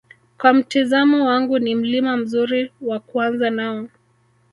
kwa 0.37 0.53
mtizamo 0.53 1.25
wangu 1.25 1.59
ni 1.59 1.75
Mlima 1.75 2.17
mzuri 2.17 2.71
wa 2.81 2.99
kuanza 2.99 3.49
nao 3.49 3.87